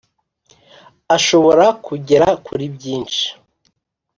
[1.15, 3.25] ashobora kugera kuri byinshi